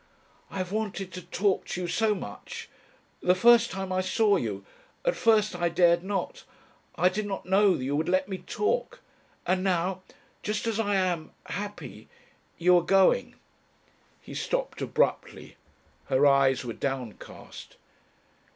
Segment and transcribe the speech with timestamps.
[0.49, 2.69] "I have wanted to talk to you so much.
[3.21, 4.65] The first time I saw you....
[5.05, 6.43] At first I dared not....
[6.95, 9.01] I did not know you would let me talk....
[9.45, 10.01] And now,
[10.41, 12.07] just as I am happy,
[12.57, 13.35] you are going."
[14.19, 15.55] He stopped abruptly.
[16.07, 17.75] Her eyes were downcast.